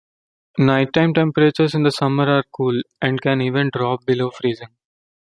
Nighttime 0.57 1.13
temperatures 1.13 1.75
in 1.75 1.83
the 1.83 1.91
summer 1.91 2.27
are 2.27 2.43
cool, 2.57 2.81
and 3.03 3.21
can 3.21 3.39
even 3.39 3.69
drop 3.71 4.03
below 4.03 4.31
freezing. 4.31 4.69